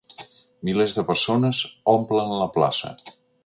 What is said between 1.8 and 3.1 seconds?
omplen la plaça.